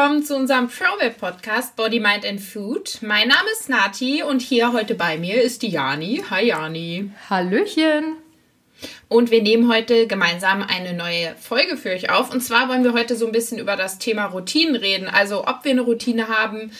[0.00, 3.00] willkommen zu unserem Throwback Podcast Body, Mind and Food.
[3.02, 6.24] Mein Name ist Nati und hier heute bei mir ist die Jani.
[6.30, 7.10] Hi Jani.
[7.28, 8.16] Hallöchen.
[9.08, 12.32] Und wir nehmen heute gemeinsam eine neue Folge für euch auf.
[12.32, 15.06] Und zwar wollen wir heute so ein bisschen über das Thema Routinen reden.
[15.06, 16.72] Also ob wir eine Routine haben,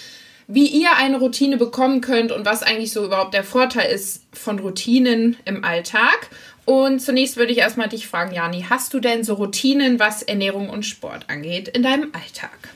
[0.47, 4.59] wie ihr eine Routine bekommen könnt und was eigentlich so überhaupt der Vorteil ist von
[4.61, 6.31] Routinen im Alltag.
[6.65, 10.71] Und zunächst würde ich erstmal dich fragen, Jani, hast du denn so Routinen, was Ernährung
[10.71, 12.71] und Sport angeht, in deinem Alltag?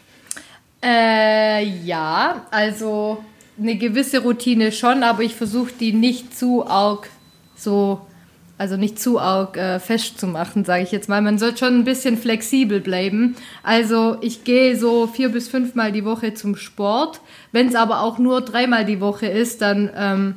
[0.85, 3.25] Äh, ja, also
[3.59, 7.09] eine gewisse Routine schon, aber ich versuche die nicht zu arg
[7.57, 8.01] so,
[8.59, 11.23] also nicht zu arg äh, festzumachen, sage ich jetzt mal.
[11.23, 13.37] Man sollte schon ein bisschen flexibel bleiben.
[13.63, 17.21] Also ich gehe so vier bis fünfmal die Woche zum Sport.
[17.53, 20.35] Wenn es aber auch nur dreimal die Woche ist, dann ähm,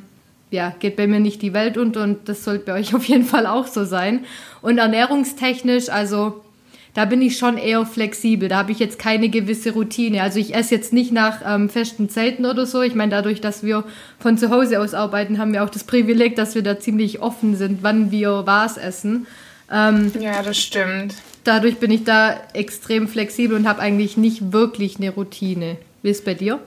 [0.50, 3.24] ja, geht bei mir nicht die Welt unter und das sollte bei euch auf jeden
[3.24, 4.24] Fall auch so sein.
[4.62, 6.42] Und ernährungstechnisch, also
[6.98, 8.48] da bin ich schon eher flexibel.
[8.48, 10.20] Da habe ich jetzt keine gewisse Routine.
[10.20, 12.82] Also ich esse jetzt nicht nach ähm, festen Zeiten oder so.
[12.82, 13.84] Ich meine, dadurch, dass wir
[14.18, 17.54] von zu Hause aus arbeiten, haben wir auch das Privileg, dass wir da ziemlich offen
[17.54, 19.28] sind, wann wir was essen.
[19.70, 21.14] Ähm, ja, das stimmt.
[21.44, 25.76] Dadurch bin ich da extrem flexibel und habe eigentlich nicht wirklich eine Routine.
[26.02, 26.58] Wie ist es bei dir?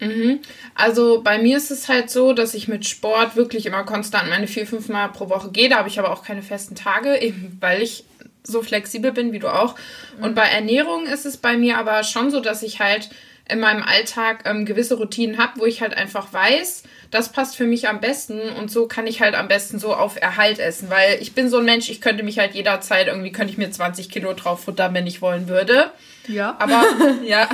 [0.00, 0.38] Mhm.
[0.74, 4.46] Also bei mir ist es halt so, dass ich mit Sport wirklich immer konstant meine
[4.46, 5.68] vier, fünf Mal pro Woche gehe.
[5.68, 8.04] Da habe ich aber auch keine festen Tage, eben weil ich
[8.42, 9.74] so flexibel bin wie du auch.
[10.20, 13.10] Und bei Ernährung ist es bei mir aber schon so, dass ich halt
[13.48, 17.64] in meinem Alltag ähm, gewisse Routinen habe, wo ich halt einfach weiß, das passt für
[17.64, 21.20] mich am besten und so kann ich halt am besten so auf Erhalt essen, weil
[21.20, 24.08] ich bin so ein Mensch, ich könnte mich halt jederzeit irgendwie, könnte ich mir 20
[24.08, 25.90] Kilo drauf futtern, wenn ich wollen würde.
[26.28, 26.56] Ja.
[26.60, 26.84] Aber,
[27.24, 27.48] ja,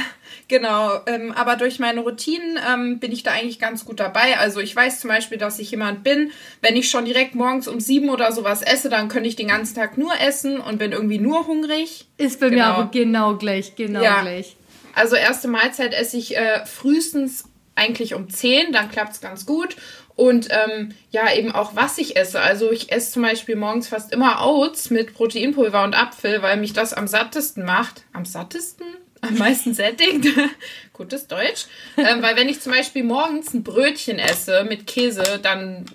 [0.49, 1.01] genau.
[1.07, 4.39] Ähm, aber durch meine Routinen ähm, bin ich da eigentlich ganz gut dabei.
[4.39, 6.31] Also ich weiß zum Beispiel, dass ich jemand bin,
[6.61, 9.75] wenn ich schon direkt morgens um sieben oder sowas esse, dann könnte ich den ganzen
[9.75, 12.07] Tag nur essen und bin irgendwie nur hungrig.
[12.19, 12.65] Ist bei genau.
[12.65, 14.23] mir aber genau gleich, genau ja.
[14.23, 14.57] gleich.
[14.95, 17.45] Also erste Mahlzeit esse ich äh, frühestens
[17.75, 19.77] eigentlich um 10, dann klappt es ganz gut.
[20.17, 22.41] Und ähm, ja, eben auch was ich esse.
[22.41, 26.73] Also ich esse zum Beispiel morgens fast immer Oats mit Proteinpulver und Apfel, weil mich
[26.73, 28.05] das am sattesten macht.
[28.15, 28.87] Am sattesten?
[29.29, 30.27] Am meisten sättigt.
[30.93, 31.67] Gutes Deutsch.
[31.97, 35.87] Ähm, weil wenn ich zum Beispiel morgens ein Brötchen esse mit Käse, dann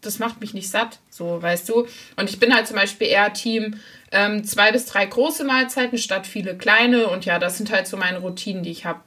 [0.00, 1.86] das macht mich nicht satt, so weißt du.
[2.16, 3.80] Und ich bin halt zum Beispiel eher Team
[4.12, 7.08] ähm, zwei bis drei große Mahlzeiten statt viele kleine.
[7.08, 9.00] Und ja, das sind halt so meine Routinen, die ich habe.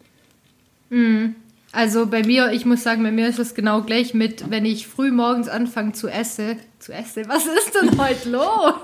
[0.90, 1.36] Mhm.
[1.76, 4.88] Also bei mir, ich muss sagen, bei mir ist es genau gleich mit, wenn ich
[4.88, 6.60] früh morgens anfange zu essen.
[6.78, 7.24] Zu essen?
[7.28, 8.76] Was ist denn heute los?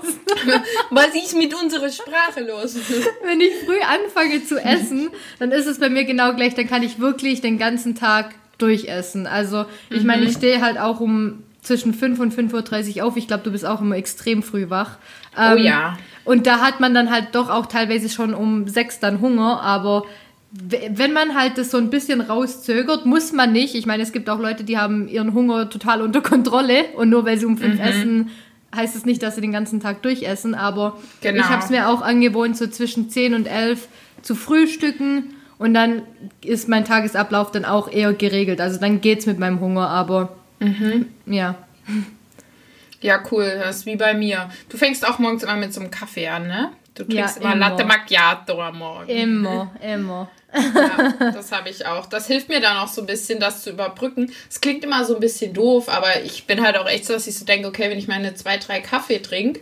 [0.90, 2.74] Was ist mit unserer Sprache los?
[3.24, 5.08] wenn ich früh anfange zu essen,
[5.38, 6.56] dann ist es bei mir genau gleich.
[6.56, 9.28] Dann kann ich wirklich den ganzen Tag durchessen.
[9.28, 10.06] Also ich mhm.
[10.08, 13.16] meine, ich stehe halt auch um zwischen 5 und 5.30 Uhr auf.
[13.16, 14.98] Ich glaube, du bist auch immer extrem früh wach.
[15.36, 15.98] Oh ähm, oh ja.
[16.24, 20.06] Und da hat man dann halt doch auch teilweise schon um 6 dann Hunger, aber
[20.52, 23.74] wenn man halt das so ein bisschen rauszögert, muss man nicht.
[23.74, 27.24] Ich meine, es gibt auch Leute, die haben ihren Hunger total unter Kontrolle und nur
[27.24, 27.80] weil sie um 5 mhm.
[27.80, 28.30] essen,
[28.74, 30.54] heißt es nicht, dass sie den ganzen Tag durchessen.
[30.54, 31.40] Aber genau.
[31.40, 33.88] ich habe es mir auch angewohnt, so zwischen 10 und 11
[34.22, 36.02] zu frühstücken und dann
[36.44, 38.60] ist mein Tagesablauf dann auch eher geregelt.
[38.60, 40.30] Also dann geht's mit meinem Hunger, aber
[40.60, 41.06] Mhm.
[41.26, 41.56] Ja.
[43.00, 43.60] Ja, cool.
[43.62, 44.50] Das ist wie bei mir.
[44.68, 46.70] Du fängst auch morgens immer mit so einem Kaffee an, ne?
[46.94, 49.08] Du trinkst ja, immer, immer Latte Macchiato am Morgen.
[49.08, 50.28] Immer, immer.
[50.54, 52.06] Ja, das habe ich auch.
[52.06, 54.32] Das hilft mir dann auch so ein bisschen, das zu überbrücken.
[54.48, 57.26] Es klingt immer so ein bisschen doof, aber ich bin halt auch echt so, dass
[57.26, 59.60] ich so denke, okay, wenn ich meine zwei, drei Kaffee trinke,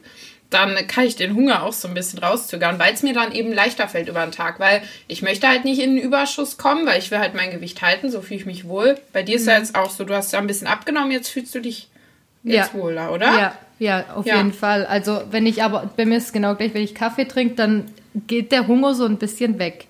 [0.50, 3.52] dann kann ich den Hunger auch so ein bisschen rauszögern, weil es mir dann eben
[3.52, 6.98] leichter fällt über den Tag, weil ich möchte halt nicht in den Überschuss kommen, weil
[6.98, 8.98] ich will halt mein Gewicht halten, so fühle ich mich wohl.
[9.12, 9.50] Bei dir ist mhm.
[9.50, 11.88] ja jetzt auch so, du hast ja ein bisschen abgenommen, jetzt fühlst du dich
[12.44, 12.80] jetzt ja.
[12.80, 13.38] wohler, oder?
[13.38, 14.36] Ja, ja, auf ja.
[14.38, 14.86] jeden Fall.
[14.86, 17.92] Also wenn ich aber, bei mir ist es genau gleich, wenn ich Kaffee trinke, dann
[18.26, 19.86] geht der Hunger so ein bisschen weg.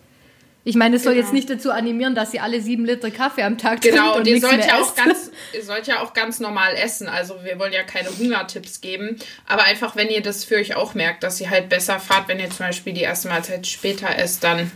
[0.68, 1.24] Ich meine, es soll genau.
[1.24, 3.96] jetzt nicht dazu animieren, dass ihr alle sieben Liter Kaffee am Tag trinkt.
[3.96, 7.09] Genau, und, und ihr sollt ja auch ganz, ihr sollt ja auch ganz normal essen.
[7.09, 9.16] Also wir wollen ja keine Hungertipps geben.
[9.47, 12.38] Aber einfach, wenn ihr das für euch auch merkt, dass ihr halt besser fahrt, wenn
[12.38, 14.70] ihr zum Beispiel die erste Mahlzeit später esst, dann.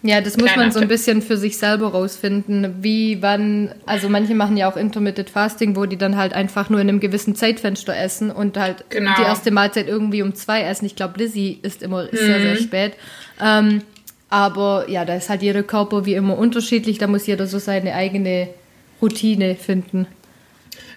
[0.00, 2.82] Ja, das muss man so ein bisschen für sich selber rausfinden.
[2.82, 6.80] Wie, wann, also manche machen ja auch Intermittent Fasting, wo die dann halt einfach nur
[6.80, 9.12] in einem gewissen Zeitfenster essen und halt genau.
[9.18, 10.86] die erste Mahlzeit irgendwie um zwei essen.
[10.86, 12.16] Ich glaube, Lizzie ist immer mhm.
[12.16, 12.92] sehr, sehr spät.
[13.38, 13.82] Ähm,
[14.28, 16.98] aber ja, da ist halt jeder Körper wie immer unterschiedlich.
[16.98, 18.48] Da muss jeder so seine eigene
[19.00, 20.06] Routine finden.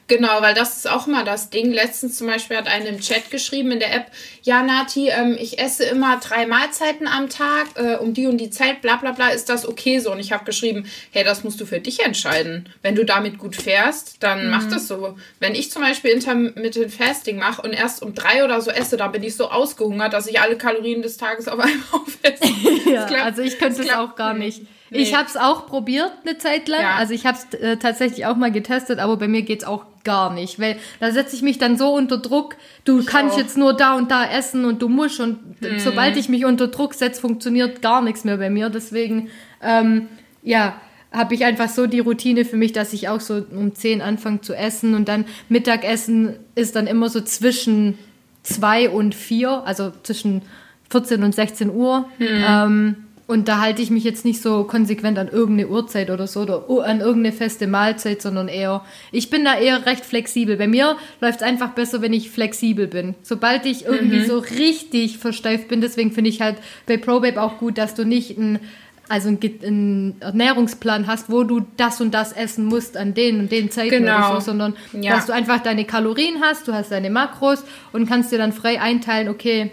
[0.10, 1.72] Genau, weil das ist auch immer das Ding.
[1.72, 4.08] Letztens zum Beispiel hat einer im Chat geschrieben in der App,
[4.42, 8.50] ja Nati, ähm, ich esse immer drei Mahlzeiten am Tag, äh, um die und die
[8.50, 10.12] Zeit, bla bla bla, ist das okay so?
[10.12, 12.68] Und ich habe geschrieben, hey, das musst du für dich entscheiden.
[12.82, 14.50] Wenn du damit gut fährst, dann mhm.
[14.50, 15.16] mach das so.
[15.40, 19.12] Wenn ich zum Beispiel Intermittent Fasting mache und erst um drei oder so esse, dann
[19.12, 22.52] bin ich so ausgehungert, dass ich alle Kalorien des Tages auf einmal aufesse.
[22.92, 24.64] ja, klappt, also ich könnte es auch gar nicht.
[24.90, 25.00] Nee.
[25.00, 26.82] Ich habe es auch probiert eine Zeit lang.
[26.82, 26.96] Ja.
[26.96, 30.34] Also ich habe es äh, tatsächlich auch mal getestet, aber bei mir geht's auch gar
[30.34, 32.56] nicht, weil da setze ich mich dann so unter Druck.
[32.86, 33.40] Du ich kannst auch.
[33.40, 35.80] jetzt nur da und da essen und du musst und hm.
[35.80, 38.70] sobald ich mich unter Druck setze, funktioniert gar nichts mehr bei mir.
[38.70, 39.30] Deswegen
[39.62, 40.08] ähm,
[40.42, 40.76] ja
[41.12, 44.42] habe ich einfach so die Routine für mich, dass ich auch so um 10 anfange
[44.42, 47.98] zu essen und dann Mittagessen ist dann immer so zwischen
[48.44, 50.44] zwei und vier, also zwischen
[50.92, 52.08] 14 und 16 Uhr.
[52.18, 52.28] Hm.
[52.28, 52.96] Ähm,
[53.30, 56.64] und da halte ich mich jetzt nicht so konsequent an irgendeine Uhrzeit oder so oder
[56.84, 60.58] an irgendeine feste Mahlzeit, sondern eher, ich bin da eher recht flexibel.
[60.58, 63.14] Bei mir läuft es einfach besser, wenn ich flexibel bin.
[63.22, 64.26] Sobald ich irgendwie mhm.
[64.26, 66.56] so richtig versteift bin, deswegen finde ich halt
[66.88, 68.62] bei ProBabe auch gut, dass du nicht ein
[69.10, 73.70] also einen Ernährungsplan hast, wo du das und das essen musst an den und den
[73.70, 74.32] Zeiten genau.
[74.32, 75.16] oder so, sondern ja.
[75.16, 78.82] dass du einfach deine Kalorien hast, du hast deine Makros und kannst dir dann frei
[78.82, 79.70] einteilen, okay,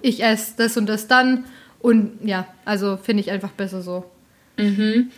[0.00, 1.44] ich esse das und das dann
[1.80, 4.04] und ja, also finde ich einfach besser so.
[4.56, 5.10] Mhm.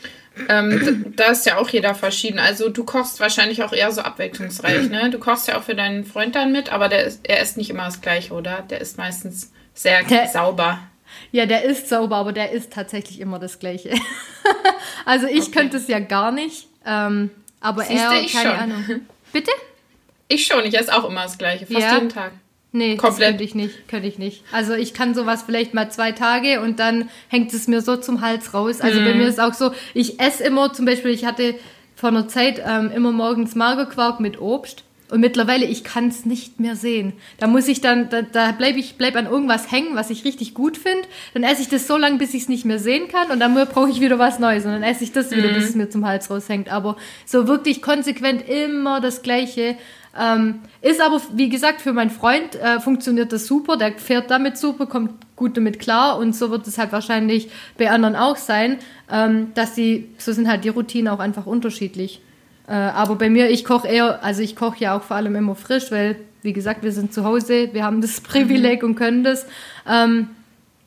[0.48, 2.38] Ähm, da ist ja auch jeder verschieden.
[2.38, 5.10] Also du kochst wahrscheinlich auch eher so abwechslungsreich, ne?
[5.10, 7.70] Du kochst ja auch für deinen Freund dann mit, aber der ist, er isst nicht
[7.70, 8.64] immer das gleiche, oder?
[8.70, 10.78] Der ist meistens sehr der, sauber.
[11.30, 13.90] Ja, der ist sauber, aber der isst tatsächlich immer das gleiche.
[15.04, 15.50] also ich okay.
[15.50, 16.68] könnte es ja gar nicht.
[16.86, 17.30] Ähm,
[17.60, 18.46] aber Siehste, er, keine schon.
[18.46, 18.84] Ahnung.
[19.32, 19.50] Bitte?
[20.28, 21.94] Ich schon, ich esse auch immer das gleiche, fast ja.
[21.94, 22.32] jeden Tag.
[22.74, 23.20] Nee, Komplett.
[23.20, 24.42] das könnte ich nicht, könnte ich nicht.
[24.50, 28.22] Also ich kann sowas vielleicht mal zwei Tage und dann hängt es mir so zum
[28.22, 28.80] Hals raus.
[28.80, 29.04] Also mhm.
[29.04, 31.54] bei mir ist auch so, ich esse immer zum Beispiel, ich hatte
[31.94, 36.58] vor einer Zeit ähm, immer morgens Magerquark mit Obst und mittlerweile, ich kann es nicht
[36.58, 37.12] mehr sehen.
[37.38, 40.54] Da muss ich dann, da, da bleibe ich bleib an irgendwas hängen, was ich richtig
[40.54, 41.06] gut finde.
[41.34, 43.54] Dann esse ich das so lange, bis ich es nicht mehr sehen kann und dann
[43.66, 45.54] brauche ich wieder was Neues und dann esse ich das wieder, mhm.
[45.54, 46.72] bis es mir zum Hals raushängt.
[46.72, 46.96] Aber
[47.26, 49.76] so wirklich konsequent immer das Gleiche.
[50.18, 53.76] Ähm, ist aber, wie gesagt, für meinen Freund äh, funktioniert das super.
[53.76, 57.90] Der fährt damit super, kommt gut damit klar und so wird es halt wahrscheinlich bei
[57.90, 58.78] anderen auch sein,
[59.10, 62.20] ähm, dass die, so sind halt die Routinen auch einfach unterschiedlich.
[62.68, 65.54] Äh, aber bei mir, ich koche eher, also ich koche ja auch vor allem immer
[65.54, 68.90] frisch, weil, wie gesagt, wir sind zu Hause, wir haben das Privileg mhm.
[68.90, 69.46] und können das.
[69.88, 70.28] Ähm,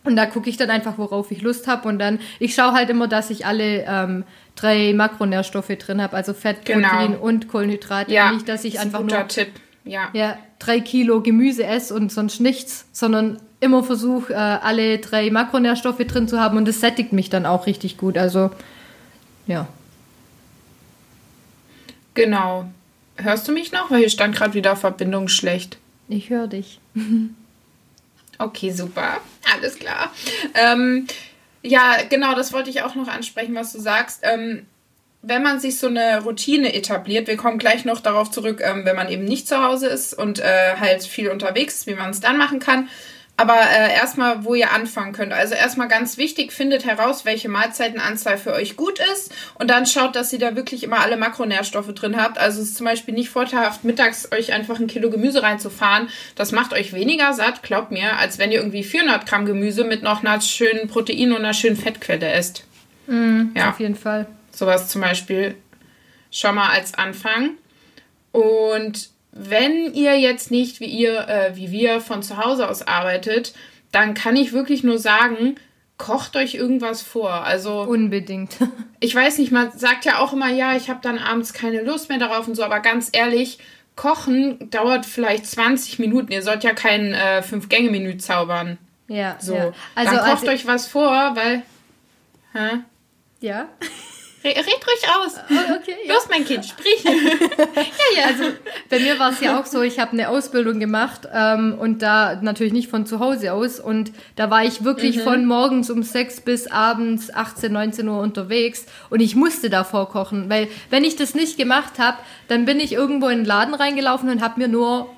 [0.05, 1.87] und da gucke ich dann einfach, worauf ich Lust habe.
[1.87, 4.23] Und dann, ich schaue halt immer, dass ich alle ähm,
[4.55, 6.87] drei Makronährstoffe drin habe, also Fett, genau.
[6.87, 8.11] Protein und Kohlenhydrate.
[8.11, 9.49] Ja, nicht, dass ich einfach nur Tipp.
[9.83, 10.09] Ja.
[10.13, 10.37] ja.
[10.59, 16.27] drei Kilo Gemüse esse und sonst nichts, sondern immer versuche, äh, alle drei Makronährstoffe drin
[16.27, 18.17] zu haben und das sättigt mich dann auch richtig gut.
[18.17, 18.51] Also,
[19.47, 19.67] ja.
[22.13, 22.65] Genau.
[23.17, 23.91] Hörst du mich noch?
[23.91, 25.77] Weil hier stand gerade wieder Verbindung schlecht.
[26.07, 26.79] Ich höre dich.
[28.39, 29.17] okay, super.
[29.53, 30.11] Alles klar.
[30.53, 31.07] Ähm,
[31.61, 34.21] ja, genau, das wollte ich auch noch ansprechen, was du sagst.
[34.23, 34.65] Ähm,
[35.21, 38.95] wenn man sich so eine Routine etabliert, wir kommen gleich noch darauf zurück, ähm, wenn
[38.95, 42.19] man eben nicht zu Hause ist und äh, halt viel unterwegs ist, wie man es
[42.19, 42.89] dann machen kann.
[43.37, 45.33] Aber äh, erstmal, wo ihr anfangen könnt.
[45.33, 50.15] Also erstmal ganz wichtig, findet heraus, welche Mahlzeitenanzahl für euch gut ist und dann schaut,
[50.15, 52.37] dass ihr da wirklich immer alle Makronährstoffe drin habt.
[52.37, 56.09] Also es ist zum Beispiel nicht vorteilhaft, mittags euch einfach ein Kilo Gemüse reinzufahren.
[56.35, 60.01] Das macht euch weniger satt, glaubt mir, als wenn ihr irgendwie 400 Gramm Gemüse mit
[60.01, 62.65] noch einer schönen Protein- und einer schönen Fettquelle esst.
[63.07, 63.69] Mm, ja.
[63.69, 64.27] Auf jeden Fall.
[64.51, 65.55] Sowas zum Beispiel
[66.31, 67.51] schon mal als Anfang.
[68.31, 73.53] Und wenn ihr jetzt nicht wie ihr, äh, wie wir von zu Hause aus arbeitet,
[73.91, 75.55] dann kann ich wirklich nur sagen,
[75.97, 77.31] kocht euch irgendwas vor.
[77.31, 78.55] Also unbedingt.
[79.01, 82.07] ich weiß nicht, man sagt ja auch immer, ja, ich habe dann abends keine Lust
[82.07, 83.59] mehr darauf und so, aber ganz ehrlich,
[83.97, 86.31] Kochen dauert vielleicht 20 Minuten.
[86.31, 88.77] Ihr sollt ja kein äh, Fünf-Gänge-Menü zaubern.
[89.07, 89.37] Ja.
[89.39, 89.55] So.
[89.55, 89.73] Ja.
[89.95, 91.63] Also, dann kocht also, euch was vor, weil.
[92.53, 92.79] Hä?
[93.41, 93.67] Ja.
[94.45, 95.33] Red ruhig aus.
[95.49, 96.13] Oh, okay, ja.
[96.13, 97.03] Los, mein Kind, sprich.
[97.03, 97.13] ja,
[98.15, 98.25] ja.
[98.27, 98.43] Also
[98.95, 102.39] bei mir war es ja auch so, ich habe eine Ausbildung gemacht ähm, und da
[102.41, 103.79] natürlich nicht von zu Hause aus.
[103.79, 105.21] Und da war ich wirklich mhm.
[105.21, 110.49] von morgens um sechs bis abends 18, 19 Uhr unterwegs und ich musste davor kochen,
[110.49, 114.29] weil wenn ich das nicht gemacht habe, dann bin ich irgendwo in den Laden reingelaufen
[114.29, 115.09] und habe mir nur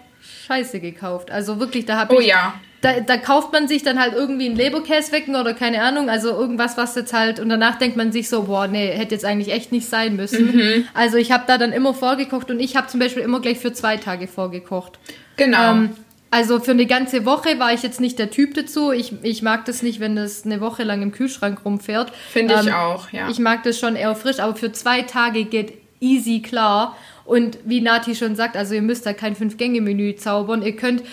[0.48, 1.30] Scheiße gekauft.
[1.30, 4.46] Also wirklich, da habe oh, ich ja da, da kauft man sich dann halt irgendwie
[4.46, 8.30] einen Leberkäswecken oder keine Ahnung, also irgendwas, was jetzt halt, und danach denkt man sich
[8.30, 10.56] so, boah, nee, hätte jetzt eigentlich echt nicht sein müssen.
[10.56, 10.88] Mhm.
[10.94, 13.74] Also ich habe da dann immer vorgekocht und ich habe zum Beispiel immer gleich für
[13.74, 15.00] zwei Tage vorgekocht.
[15.38, 15.72] Genau.
[15.72, 15.90] Ähm,
[16.30, 18.92] also für eine ganze Woche war ich jetzt nicht der Typ dazu.
[18.92, 22.12] Ich, ich mag das nicht, wenn das eine Woche lang im Kühlschrank rumfährt.
[22.32, 23.30] Finde ich ähm, auch, ja.
[23.30, 26.96] Ich mag das schon eher frisch, aber für zwei Tage geht easy klar.
[27.26, 30.62] Und wie Nati schon sagt, also ihr müsst da kein Fünf-Gänge-Menü zaubern.
[30.62, 31.04] Ihr könnt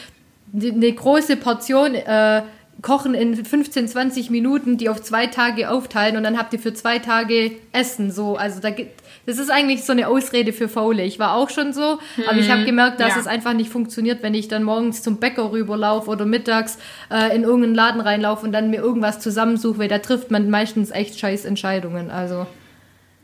[0.55, 2.43] eine große Portion äh,
[2.83, 6.75] kochen in 15, 20 Minuten, die auf zwei Tage aufteilen und dann habt ihr für
[6.75, 8.11] zwei Tage Essen.
[8.11, 11.03] So, also da gibt das ist eigentlich so eine Ausrede für Faule.
[11.03, 12.25] Ich war auch schon so, mhm.
[12.29, 12.67] aber ich habe mhm.
[12.67, 13.21] gemerkt, dass ja.
[13.21, 16.79] es einfach nicht funktioniert, wenn ich dann morgens zum Bäcker rüberlaufe oder mittags
[17.11, 20.91] äh, in irgendeinen Laden reinlaufe und dann mir irgendwas zusammensuche, weil da trifft man meistens
[20.91, 22.11] echt scheiß Entscheidungen.
[22.11, 22.47] Also.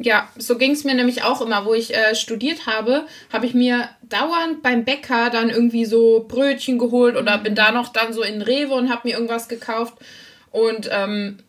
[0.02, 3.52] Ja, so ging es mir nämlich auch immer, wo ich äh, studiert habe, habe ich
[3.52, 8.22] mir dauernd beim Bäcker dann irgendwie so Brötchen geholt oder bin da noch dann so
[8.22, 9.92] in Rewe und habe mir irgendwas gekauft.
[10.52, 11.40] Und ähm,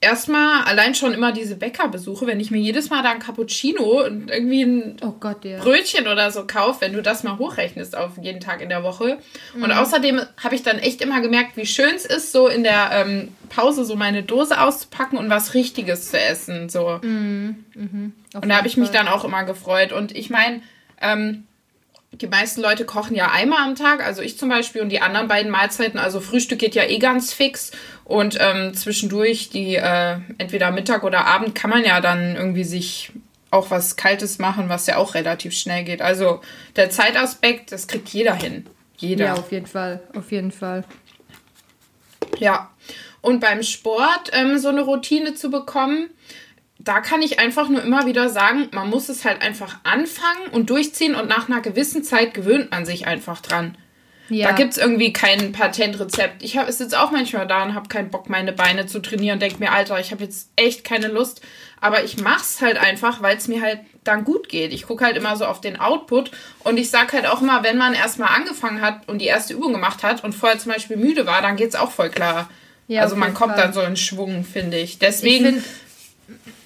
[0.00, 4.30] erstmal allein schon immer diese Bäckerbesuche, wenn ich mir jedes Mal da ein Cappuccino und
[4.30, 5.58] irgendwie ein oh Gott, ja.
[5.58, 9.18] Brötchen oder so kaufe, wenn du das mal hochrechnest auf jeden Tag in der Woche.
[9.54, 9.64] Mhm.
[9.64, 12.90] Und außerdem habe ich dann echt immer gemerkt, wie schön es ist, so in der
[12.92, 16.68] ähm, Pause so meine Dose auszupacken und was Richtiges zu essen.
[16.68, 17.00] So.
[17.02, 17.64] Mhm.
[17.74, 18.12] Mhm.
[18.34, 19.92] Und da habe ich mich dann auch immer gefreut.
[19.92, 20.62] Und ich meine,
[21.00, 21.47] ähm,
[22.12, 25.28] die meisten Leute kochen ja einmal am Tag, also ich zum Beispiel und die anderen
[25.28, 27.70] beiden Mahlzeiten, also Frühstück geht ja eh ganz fix
[28.04, 33.12] und ähm, zwischendurch die äh, entweder Mittag oder Abend kann man ja dann irgendwie sich
[33.50, 36.02] auch was Kaltes machen, was ja auch relativ schnell geht.
[36.02, 36.40] Also
[36.76, 38.66] der Zeitaspekt, das kriegt jeder hin.
[38.98, 39.26] Jeder.
[39.26, 40.84] Ja, auf jeden Fall, auf jeden Fall.
[42.38, 42.70] Ja.
[43.20, 46.10] Und beim Sport ähm, so eine Routine zu bekommen,
[46.88, 50.70] da kann ich einfach nur immer wieder sagen, man muss es halt einfach anfangen und
[50.70, 53.76] durchziehen und nach einer gewissen Zeit gewöhnt man sich einfach dran.
[54.30, 54.48] Ja.
[54.48, 56.42] Da gibt es irgendwie kein Patentrezept.
[56.42, 59.42] Ich sitze jetzt auch manchmal da und habe keinen Bock, meine Beine zu trainieren und
[59.42, 61.42] denke mir, Alter, ich habe jetzt echt keine Lust.
[61.80, 64.72] Aber ich mache es halt einfach, weil es mir halt dann gut geht.
[64.72, 66.30] Ich gucke halt immer so auf den Output
[66.60, 69.72] und ich sage halt auch immer, wenn man erstmal angefangen hat und die erste Übung
[69.72, 72.50] gemacht hat und vorher zum Beispiel müde war, dann geht es auch voll klar.
[72.86, 73.62] Ja, also man kommt Fall.
[73.62, 74.98] dann so in Schwung, finde ich.
[74.98, 75.44] Deswegen.
[75.44, 75.64] Ich finde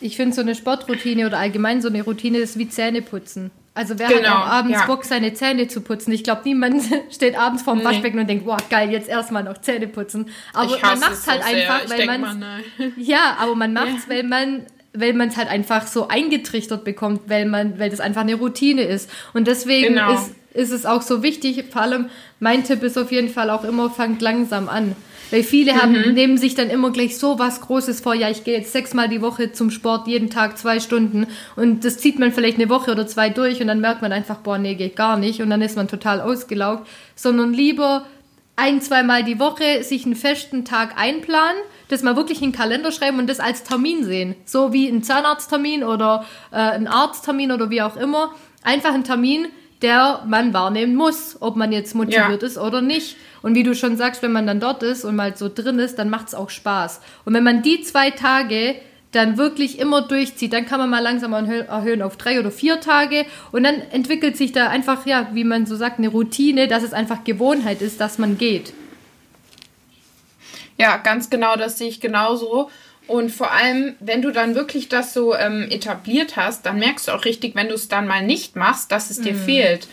[0.01, 3.51] ich find so eine Sportroutine oder allgemein so eine Routine ist wie Zähneputzen.
[3.75, 4.87] Also wer genau, hat auch abends ja.
[4.87, 6.13] Bock, seine Zähne zu putzen?
[6.13, 7.85] Ich glaube, niemand steht abends vorm nee.
[7.85, 10.29] Waschbecken und denkt, boah, geil, jetzt erstmal noch Zähne putzen.
[10.53, 12.45] Aber man macht es halt einfach, weil man
[12.99, 14.11] Ja, aber man macht es, ja.
[14.11, 18.21] weil man weil man es halt einfach so eingetrichtert bekommt, weil man, weil das einfach
[18.21, 19.09] eine Routine ist.
[19.33, 20.13] Und deswegen genau.
[20.13, 23.65] ist, ist es auch so wichtig, vor allem mein Tipp ist auf jeden Fall auch
[23.65, 24.95] immer, fangt langsam an.
[25.33, 26.13] Weil viele haben, mhm.
[26.13, 28.15] nehmen sich dann immer gleich so was Großes vor.
[28.15, 31.27] Ja, ich gehe jetzt sechsmal die Woche zum Sport, jeden Tag zwei Stunden.
[31.57, 34.37] Und das zieht man vielleicht eine Woche oder zwei durch und dann merkt man einfach,
[34.37, 35.41] boah, nee, geht gar nicht.
[35.41, 36.87] Und dann ist man total ausgelaugt.
[37.15, 38.05] Sondern lieber
[38.57, 42.93] ein, zweimal die Woche sich einen festen Tag einplanen, das mal wirklich in den Kalender
[42.93, 44.35] schreiben und das als Termin sehen.
[44.45, 48.35] So wie ein Zahnarzttermin oder äh, ein Arzttermin oder wie auch immer.
[48.63, 49.47] Einfach ein Termin,
[49.83, 52.47] der man wahrnehmen muss, ob man jetzt motiviert ja.
[52.47, 53.17] ist oder nicht.
[53.43, 55.99] Und wie du schon sagst, wenn man dann dort ist und mal so drin ist,
[55.99, 57.01] dann macht es auch Spaß.
[57.25, 58.77] Und wenn man die zwei Tage
[59.13, 63.27] dann wirklich immer durchzieht, dann kann man mal langsam erhöhen auf drei oder vier Tage
[63.53, 66.95] und dann entwickelt sich da einfach, ja, wie man so sagt, eine Routine, dass es
[66.95, 68.73] einfach Gewohnheit ist, dass man geht.
[70.79, 72.71] Ja, ganz genau, das sehe ich genauso.
[73.07, 77.13] Und vor allem, wenn du dann wirklich das so ähm, etabliert hast, dann merkst du
[77.13, 79.45] auch richtig, wenn du es dann mal nicht machst, dass es dir mm.
[79.45, 79.89] fehlt.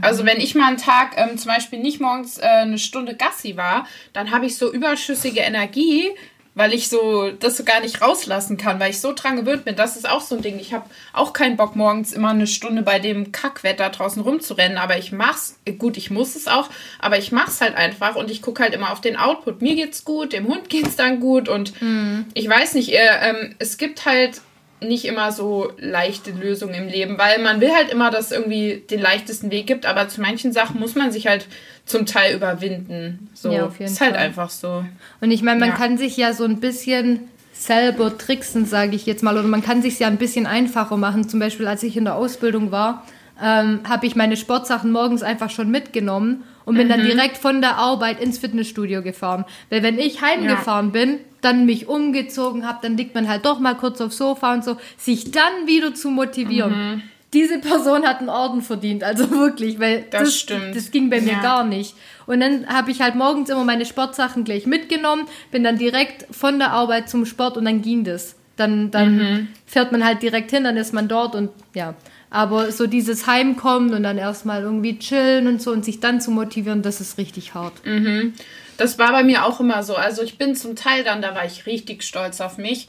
[0.00, 3.56] Also wenn ich mal einen Tag ähm, zum Beispiel nicht morgens äh, eine Stunde Gassi
[3.56, 6.10] war, dann habe ich so überschüssige Energie,
[6.54, 9.76] weil ich so das so gar nicht rauslassen kann, weil ich so dran gewöhnt bin.
[9.76, 10.58] Das ist auch so ein Ding.
[10.58, 14.98] Ich habe auch keinen Bock morgens immer eine Stunde bei dem Kackwetter draußen rumzurennen, aber
[14.98, 15.56] ich mach's.
[15.78, 16.70] Gut, ich muss es auch,
[17.00, 19.62] aber ich mach's halt einfach und ich gucke halt immer auf den Output.
[19.62, 22.26] Mir geht's gut, dem Hund geht's dann gut und mhm.
[22.34, 24.40] ich weiß nicht, äh, ähm, es gibt halt
[24.88, 28.84] nicht immer so leichte Lösungen im Leben, weil man will halt immer, dass es irgendwie
[28.90, 31.46] den leichtesten Weg gibt, aber zu manchen Sachen muss man sich halt
[31.84, 33.30] zum Teil überwinden.
[33.34, 34.84] So ja, auf jeden ist halt einfach so.
[35.20, 35.74] Und ich meine, man ja.
[35.76, 37.20] kann sich ja so ein bisschen
[37.52, 41.28] selber tricksen, sage ich jetzt mal, oder man kann sich ja ein bisschen einfacher machen.
[41.28, 43.04] Zum Beispiel, als ich in der Ausbildung war,
[43.42, 46.92] ähm, habe ich meine Sportsachen morgens einfach schon mitgenommen und bin mhm.
[46.92, 49.44] dann direkt von der Arbeit ins Fitnessstudio gefahren.
[49.70, 50.92] Weil wenn ich heimgefahren ja.
[50.92, 54.64] bin, dann mich umgezogen habe, dann liegt man halt doch mal kurz aufs Sofa und
[54.64, 56.72] so, sich dann wieder zu motivieren.
[56.72, 57.02] Mhm.
[57.32, 60.76] Diese Person hat einen Orden verdient, also wirklich, weil das, das, stimmt.
[60.76, 61.42] das ging bei mir ja.
[61.42, 61.94] gar nicht.
[62.26, 66.58] Und dann habe ich halt morgens immer meine Sportsachen gleich mitgenommen, bin dann direkt von
[66.58, 68.36] der Arbeit zum Sport und dann ging das.
[68.56, 69.48] Dann, dann mhm.
[69.66, 71.94] fährt man halt direkt hin, dann ist man dort und ja.
[72.30, 76.30] Aber so dieses Heimkommen und dann erstmal irgendwie chillen und so und sich dann zu
[76.30, 77.74] motivieren, das ist richtig hart.
[77.84, 78.34] Mhm.
[78.76, 79.94] Das war bei mir auch immer so.
[79.96, 82.88] Also ich bin zum Teil dann, da war ich richtig stolz auf mich.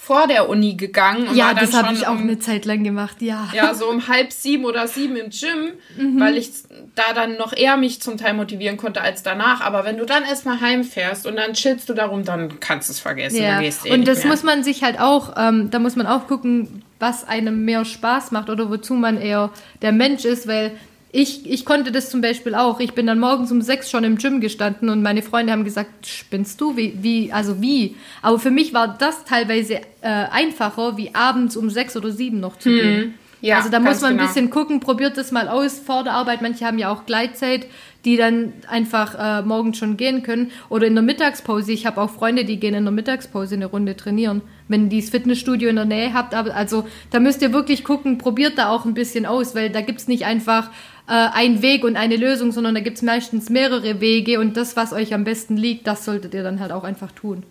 [0.00, 1.28] vor der Uni gegangen.
[1.28, 3.50] Und ja, das habe ich auch um, eine Zeit lang gemacht, ja.
[3.52, 5.72] Ja, so um halb sieben oder sieben im Gym,
[6.18, 6.50] weil ich
[6.94, 9.60] da dann noch eher mich zum Teil motivieren konnte als danach.
[9.60, 12.98] Aber wenn du dann erstmal heimfährst und dann chillst du darum, dann kannst du es
[12.98, 13.42] vergessen.
[13.42, 13.60] Ja.
[13.60, 17.28] Eh Und das muss man sich halt auch, ähm, da muss man auch gucken, was
[17.28, 19.50] einem mehr Spaß macht oder wozu man eher
[19.82, 20.72] der Mensch ist, weil
[21.12, 22.78] ich, ich konnte das zum Beispiel auch.
[22.78, 26.06] Ich bin dann morgens um sechs schon im Gym gestanden und meine Freunde haben gesagt,
[26.06, 26.76] spinnst du?
[26.76, 27.96] Wie, wie, also wie?
[28.22, 32.58] Aber für mich war das teilweise äh, einfacher, wie abends um sechs oder sieben noch
[32.58, 33.14] zu gehen.
[33.40, 34.28] Ja, also da muss man ein genau.
[34.28, 36.42] bisschen gucken, probiert das mal aus vor der Arbeit.
[36.42, 37.66] Manche haben ja auch Gleitzeit,
[38.04, 40.50] die dann einfach äh, morgens schon gehen können.
[40.68, 41.72] Oder in der Mittagspause.
[41.72, 44.42] Ich habe auch Freunde, die gehen in der Mittagspause eine Runde trainieren.
[44.68, 46.34] Wenn ihr das Fitnessstudio in der Nähe habt.
[46.34, 49.80] Aber also da müsst ihr wirklich gucken, probiert da auch ein bisschen aus, weil da
[49.80, 50.70] gibt's nicht einfach
[51.08, 54.92] äh, einen Weg und eine Lösung, sondern da gibt's meistens mehrere Wege und das, was
[54.92, 57.42] euch am besten liegt, das solltet ihr dann halt auch einfach tun.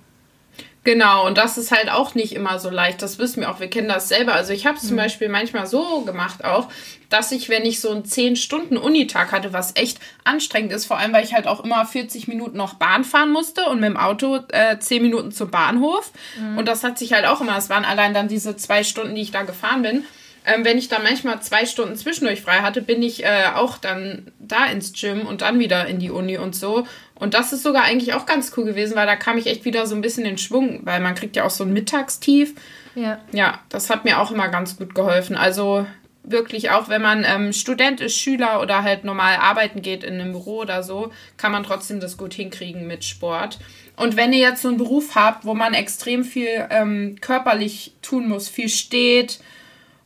[0.90, 3.04] Genau, und das ist halt auch nicht immer so leicht.
[3.04, 3.60] Das wissen wir auch.
[3.60, 4.34] Wir kennen das selber.
[4.34, 5.02] Also ich habe es zum Mhm.
[5.02, 6.68] Beispiel manchmal so gemacht auch,
[7.10, 11.24] dass ich, wenn ich so einen 10-Stunden-Unitag hatte, was echt anstrengend ist, vor allem, weil
[11.24, 14.80] ich halt auch immer 40 Minuten noch Bahn fahren musste und mit dem Auto äh,
[14.80, 16.12] 10 Minuten zum Bahnhof.
[16.40, 16.58] Mhm.
[16.58, 19.22] Und das hat sich halt auch immer, es waren allein dann diese zwei Stunden, die
[19.22, 20.06] ich da gefahren bin.
[20.46, 24.32] Ähm, wenn ich dann manchmal zwei Stunden zwischendurch frei hatte, bin ich äh, auch dann
[24.40, 26.88] da ins Gym und dann wieder in die Uni und so.
[27.20, 29.86] Und das ist sogar eigentlich auch ganz cool gewesen, weil da kam ich echt wieder
[29.86, 32.54] so ein bisschen in Schwung, weil man kriegt ja auch so ein Mittagstief.
[32.96, 33.20] Ja.
[33.32, 35.36] Ja, das hat mir auch immer ganz gut geholfen.
[35.36, 35.86] Also
[36.24, 40.32] wirklich auch, wenn man ähm, Student ist, Schüler oder halt normal arbeiten geht in einem
[40.32, 43.60] Büro oder so, kann man trotzdem das gut hinkriegen mit Sport.
[43.96, 48.30] Und wenn ihr jetzt so einen Beruf habt, wo man extrem viel ähm, körperlich tun
[48.30, 49.40] muss, viel steht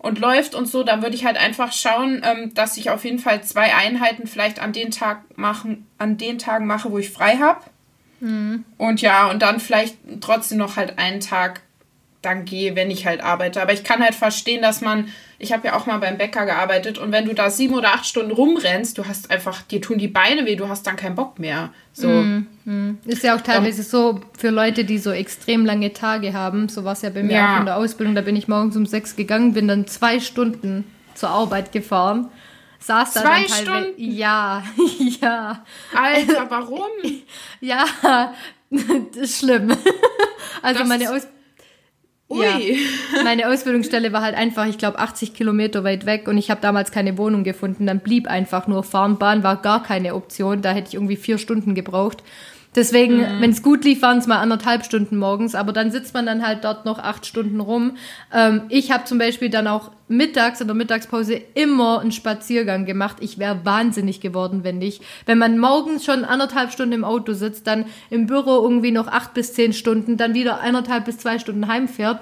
[0.03, 3.19] und läuft und so, dann würde ich halt einfach schauen, ähm, dass ich auf jeden
[3.19, 7.37] Fall zwei Einheiten vielleicht an den Tag machen, an den Tagen mache, wo ich frei
[7.37, 7.61] habe.
[8.77, 11.61] Und ja, und dann vielleicht trotzdem noch halt einen Tag
[12.21, 13.61] dann gehe, wenn ich halt arbeite.
[13.61, 15.07] Aber ich kann halt verstehen, dass man,
[15.39, 18.05] ich habe ja auch mal beim Bäcker gearbeitet und wenn du da sieben oder acht
[18.05, 21.39] Stunden rumrennst, du hast einfach, dir tun die Beine weh, du hast dann keinen Bock
[21.39, 21.73] mehr.
[21.93, 22.09] So.
[23.05, 26.69] Ist ja auch teilweise so für Leute, die so extrem lange Tage haben.
[26.69, 27.55] So war es ja bei mir Ja.
[27.55, 28.15] auch in der Ausbildung.
[28.15, 32.29] Da bin ich morgens um sechs gegangen, bin dann zwei Stunden zur Arbeit gefahren.
[32.79, 33.61] Saß da Zwei dann teilweise.
[33.63, 33.93] Stunden?
[33.97, 34.63] Ja,
[35.21, 35.63] ja.
[35.93, 36.87] Alter, warum?
[37.61, 37.85] Ja,
[38.69, 39.71] das ist schlimm.
[40.61, 41.27] Also Das meine ist- Aus
[42.29, 42.39] Ui.
[42.45, 43.23] Ja.
[43.23, 46.91] Meine Ausbildungsstelle war halt einfach, ich glaube, 80 Kilometer weit weg und ich habe damals
[46.91, 47.85] keine Wohnung gefunden.
[47.85, 49.19] Dann blieb einfach nur fahren.
[49.19, 50.61] Bahn war gar keine Option.
[50.63, 52.23] Da hätte ich irgendwie vier Stunden gebraucht.
[52.75, 56.25] Deswegen, wenn es gut lief, waren es mal anderthalb Stunden morgens, aber dann sitzt man
[56.25, 57.97] dann halt dort noch acht Stunden rum.
[58.33, 63.17] Ähm, ich habe zum Beispiel dann auch mittags in der Mittagspause immer einen Spaziergang gemacht.
[63.19, 65.03] Ich wäre wahnsinnig geworden, wenn nicht.
[65.25, 69.33] Wenn man morgens schon anderthalb Stunden im Auto sitzt, dann im Büro irgendwie noch acht
[69.33, 72.21] bis zehn Stunden, dann wieder eineinhalb bis zwei Stunden heimfährt,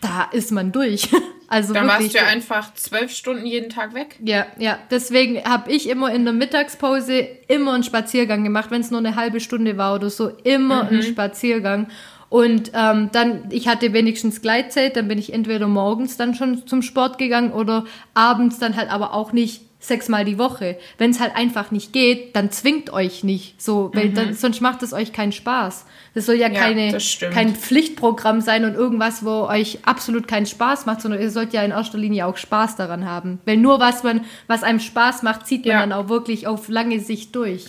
[0.00, 1.08] da ist man durch.
[1.48, 4.16] Also Dann warst du ja einfach zwölf Stunden jeden Tag weg.
[4.22, 4.78] Ja, ja.
[4.90, 9.16] Deswegen habe ich immer in der Mittagspause immer einen Spaziergang gemacht, wenn es nur eine
[9.16, 11.88] halbe Stunde war oder so, immer einen Spaziergang.
[12.28, 16.82] Und ähm, dann, ich hatte wenigstens Gleitzeit, dann bin ich entweder morgens dann schon zum
[16.82, 20.76] Sport gegangen oder abends dann halt aber auch nicht sechsmal die Woche.
[20.98, 24.82] Wenn es halt einfach nicht geht, dann zwingt euch nicht so, weil dann, sonst macht
[24.82, 25.86] es euch keinen Spaß.
[26.14, 26.98] Das soll ja, Ja, keine,
[27.32, 31.62] kein Pflichtprogramm sein und irgendwas, wo euch absolut keinen Spaß macht, sondern ihr sollt ja
[31.62, 33.38] in erster Linie auch Spaß daran haben.
[33.44, 35.80] Weil nur was man, was einem Spaß macht, zieht man Ja.
[35.80, 37.66] dann auch wirklich auf lange Sicht durch.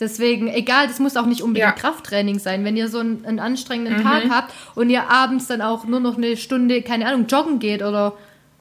[0.00, 1.72] Deswegen, egal, das muss auch nicht unbedingt Ja.
[1.72, 1.80] Mhm.
[1.80, 2.64] Krafttraining sein.
[2.64, 6.16] Wenn ihr so einen, einen anstrengenden Tag habt und ihr abends dann auch nur noch
[6.16, 8.14] eine Stunde, keine Ahnung, joggen geht oder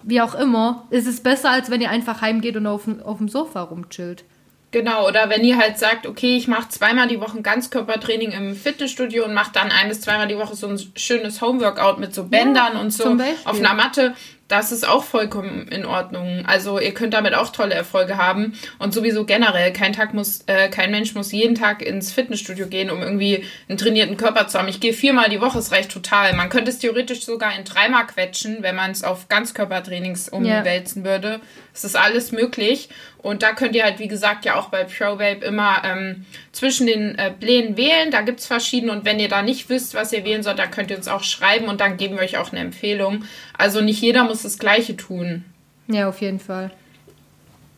[0.04, 3.18] wie auch immer, ist es besser, als wenn ihr einfach heimgeht und auf, dem- auf
[3.18, 4.24] dem Sofa rumchillt.
[4.72, 8.56] Genau, oder wenn ihr halt sagt, okay, ich mache zweimal die Woche ein Ganzkörpertraining im
[8.56, 12.24] Fitnessstudio und mache dann ein bis zweimal die Woche so ein schönes Homeworkout mit so
[12.24, 13.04] Bändern und so
[13.46, 14.16] auf einer Matte,
[14.48, 16.46] das ist auch vollkommen in Ordnung.
[16.46, 20.70] Also ihr könnt damit auch tolle Erfolge haben und sowieso generell, kein Tag muss, äh,
[20.70, 24.68] kein Mensch muss jeden Tag ins Fitnessstudio gehen, um irgendwie einen trainierten Körper zu haben.
[24.68, 26.34] Ich gehe viermal die Woche, es reicht total.
[26.34, 31.40] Man könnte es theoretisch sogar in dreimal quetschen, wenn man es auf Ganzkörpertrainings umwälzen würde.
[31.74, 32.90] Es ist alles möglich.
[33.24, 37.18] Und da könnt ihr halt, wie gesagt, ja auch bei ProVape immer ähm, zwischen den
[37.18, 38.12] äh, Plänen wählen.
[38.12, 38.92] Da gibt's verschiedene.
[38.92, 41.24] Und wenn ihr da nicht wisst, was ihr wählen sollt, dann könnt ihr uns auch
[41.24, 43.24] schreiben und dann geben wir euch auch eine Empfehlung.
[43.58, 45.46] Also nicht jeder muss das Gleiche tun.
[45.88, 46.72] Ja, auf jeden Fall.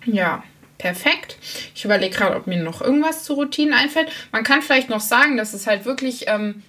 [0.05, 0.43] Ja,
[0.77, 1.37] perfekt.
[1.73, 4.09] Ich überlege gerade, ob mir noch irgendwas zu Routinen einfällt.
[4.31, 6.63] Man kann vielleicht noch sagen, dass es halt wirklich, ähm,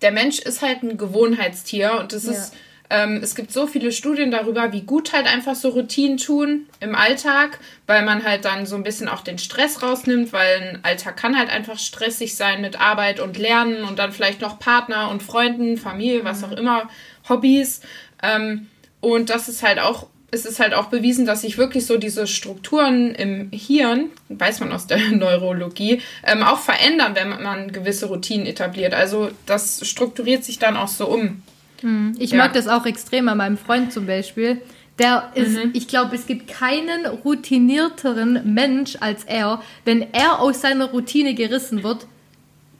[0.00, 2.32] der Mensch ist halt ein Gewohnheitstier und es Ja.
[2.32, 2.54] ist,
[2.90, 6.94] ähm, es gibt so viele Studien darüber, wie gut halt einfach so Routinen tun im
[6.94, 11.16] Alltag, weil man halt dann so ein bisschen auch den Stress rausnimmt, weil ein Alltag
[11.16, 15.22] kann halt einfach stressig sein mit Arbeit und Lernen und dann vielleicht noch Partner und
[15.22, 16.88] Freunden, Familie, was auch immer,
[17.28, 17.80] Hobbys.
[18.22, 18.68] Ähm,
[19.02, 22.28] und das ist halt auch, es ist halt auch bewiesen, dass sich wirklich so diese
[22.28, 28.46] Strukturen im Hirn, weiß man aus der Neurologie, ähm, auch verändern, wenn man gewisse Routinen
[28.46, 28.94] etabliert.
[28.94, 31.42] Also das strukturiert sich dann auch so um.
[31.80, 32.38] Hm, ich ja.
[32.38, 34.62] mag das auch extrem an meinem Freund zum Beispiel.
[35.00, 35.70] Der ist, mhm.
[35.72, 39.60] ich glaube, es gibt keinen routinierteren Mensch als er.
[39.84, 42.06] Wenn er aus seiner Routine gerissen wird,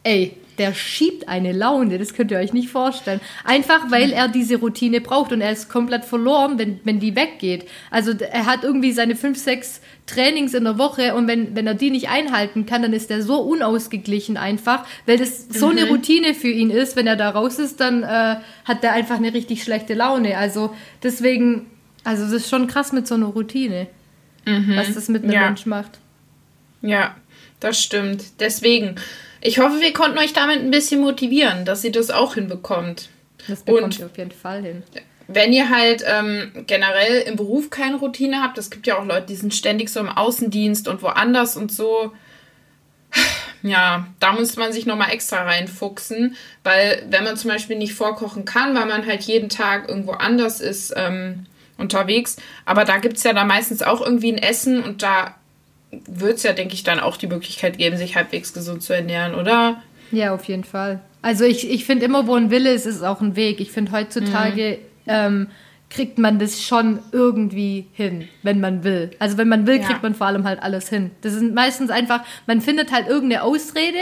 [0.04, 3.20] ey, der schiebt eine Laune, das könnt ihr euch nicht vorstellen.
[3.44, 7.66] Einfach weil er diese Routine braucht und er ist komplett verloren, wenn, wenn die weggeht.
[7.90, 11.74] Also er hat irgendwie seine fünf, sechs Trainings in der Woche und wenn, wenn er
[11.74, 15.78] die nicht einhalten kann, dann ist er so unausgeglichen einfach, weil das so mhm.
[15.78, 16.96] eine Routine für ihn ist.
[16.96, 20.36] Wenn er da raus ist, dann äh, hat er einfach eine richtig schlechte Laune.
[20.36, 21.66] Also deswegen,
[22.04, 23.86] also das ist schon krass mit so einer Routine,
[24.44, 24.76] mhm.
[24.76, 25.46] was das mit einem ja.
[25.46, 25.98] Mensch macht.
[26.82, 27.14] Ja,
[27.60, 28.40] das stimmt.
[28.40, 28.96] Deswegen
[29.42, 33.08] ich hoffe, wir konnten euch damit ein bisschen motivieren, dass ihr das auch hinbekommt.
[33.48, 34.82] Das bekommt Und ihr auf jeden Fall hin.
[35.28, 39.26] Wenn ihr halt ähm, generell im Beruf keine Routine habt, es gibt ja auch Leute,
[39.26, 42.12] die sind ständig so im Außendienst und woanders und so.
[43.62, 48.44] Ja, da muss man sich nochmal extra reinfuchsen, weil wenn man zum Beispiel nicht vorkochen
[48.44, 51.46] kann, weil man halt jeden Tag irgendwo anders ist ähm,
[51.78, 55.36] unterwegs, aber da gibt es ja da meistens auch irgendwie ein Essen und da
[56.06, 59.34] wird es ja, denke ich, dann auch die Möglichkeit geben, sich halbwegs gesund zu ernähren,
[59.34, 59.82] oder?
[60.10, 61.00] Ja, auf jeden Fall.
[61.20, 63.60] Also ich, ich finde immer, wo ein Wille ist, ist auch ein Weg.
[63.60, 65.06] Ich finde heutzutage mhm.
[65.06, 65.46] ähm,
[65.88, 69.10] kriegt man das schon irgendwie hin, wenn man will.
[69.18, 69.86] Also wenn man will, ja.
[69.86, 71.10] kriegt man vor allem halt alles hin.
[71.20, 73.98] Das sind meistens einfach, man findet halt irgendeine Ausrede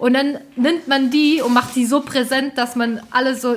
[0.00, 3.56] und dann nimmt man die und macht sie so präsent, dass man alles so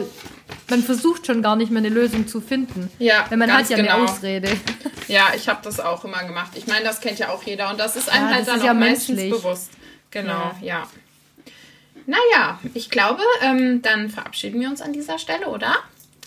[0.69, 2.89] man versucht schon gar nicht mehr eine Lösung zu finden.
[2.99, 3.95] Ja, Weil man hat ja genau.
[3.95, 4.49] eine Ausrede.
[5.07, 6.51] Ja, ich habe das auch immer gemacht.
[6.55, 8.65] Ich meine, das kennt ja auch jeder und das ist einem ja, halt dann auch
[8.65, 9.71] ja meistens bewusst.
[10.11, 10.85] Genau, ja.
[10.85, 10.87] ja.
[12.05, 15.75] Naja, ich glaube, ähm, dann verabschieden wir uns an dieser Stelle, oder?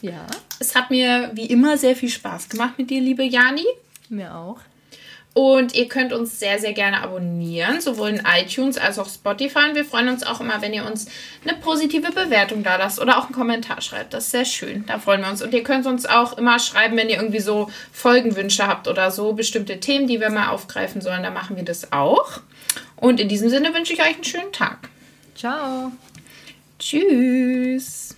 [0.01, 0.27] Ja.
[0.59, 3.67] Es hat mir wie immer sehr viel Spaß gemacht mit dir, liebe Jani.
[4.09, 4.59] Mir auch.
[5.37, 9.69] Und ihr könnt uns sehr, sehr gerne abonnieren, sowohl in iTunes als auch Spotify.
[9.69, 11.09] Und wir freuen uns auch immer, wenn ihr uns
[11.45, 14.15] eine positive Bewertung da lasst oder auch einen Kommentar schreibt.
[14.15, 14.87] Das ist sehr schön.
[14.87, 15.43] Da freuen wir uns.
[15.43, 19.35] Und ihr könnt uns auch immer schreiben, wenn ihr irgendwie so Folgenwünsche habt oder so
[19.35, 21.23] bestimmte Themen, die wir mal aufgreifen sollen.
[21.23, 22.41] Da machen wir das auch.
[22.97, 24.89] Und in diesem Sinne wünsche ich euch einen schönen Tag.
[25.35, 25.93] Ciao.
[26.79, 28.16] Tschüss.